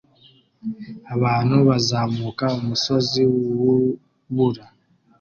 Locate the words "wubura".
3.55-4.63